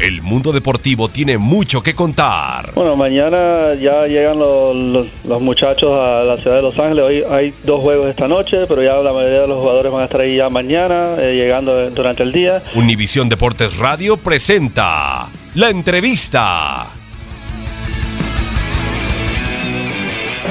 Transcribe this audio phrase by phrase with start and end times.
[0.00, 2.70] El mundo deportivo tiene mucho que contar.
[2.74, 7.04] Bueno, mañana ya llegan los, los- los muchachos a la ciudad de Los Ángeles.
[7.04, 10.04] Hoy hay dos juegos esta noche, pero ya la mayoría de los jugadores van a
[10.04, 12.62] estar ahí ya mañana, eh, llegando durante el día.
[12.76, 16.86] Univisión Deportes Radio presenta la entrevista.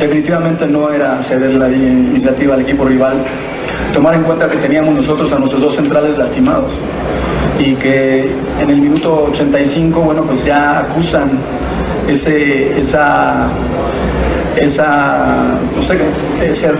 [0.01, 3.25] Definitivamente no era ceder la iniciativa al equipo rival,
[3.93, 6.73] tomar en cuenta que teníamos nosotros a nuestros dos centrales lastimados
[7.59, 11.31] y que en el minuto 85, bueno, pues ya acusan
[12.07, 13.47] ese, esa,
[14.55, 15.97] esa, no sé,
[16.43, 16.71] ese,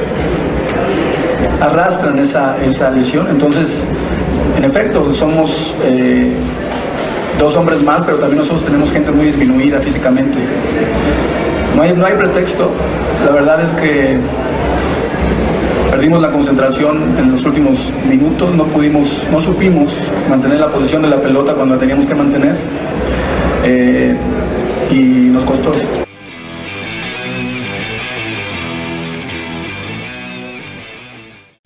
[1.62, 3.28] arrastran esa, esa lesión.
[3.30, 3.86] Entonces,
[4.56, 6.32] en efecto, somos eh,
[7.40, 10.38] dos hombres más, pero también nosotros tenemos gente muy disminuida físicamente.
[11.76, 12.72] No hay, no hay pretexto.
[13.26, 14.18] La verdad es que
[15.92, 18.54] perdimos la concentración en los últimos minutos.
[18.56, 19.94] No pudimos, no supimos
[20.30, 22.56] mantener la posición de la pelota cuando la teníamos que mantener.
[23.64, 24.16] Eh,
[24.92, 24.96] y
[25.30, 25.74] nos costó.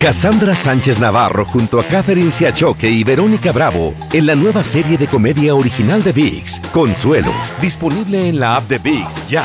[0.02, 5.06] Cassandra Sánchez Navarro junto a Catherine Siachoque y Verónica Bravo en la nueva serie de
[5.06, 9.44] comedia original de VIX, Consuelo, disponible en la app de VIX ya.